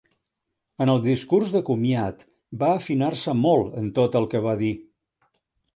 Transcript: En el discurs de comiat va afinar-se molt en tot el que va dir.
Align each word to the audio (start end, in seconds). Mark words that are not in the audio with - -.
En 0.85 0.91
el 0.93 1.03
discurs 1.03 1.51
de 1.57 1.61
comiat 1.67 2.25
va 2.65 2.73
afinar-se 2.79 3.37
molt 3.47 3.79
en 3.85 3.95
tot 4.01 4.19
el 4.23 4.31
que 4.35 4.45
va 4.49 4.57
dir. 4.65 4.77